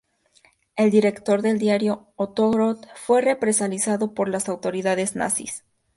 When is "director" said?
0.89-1.43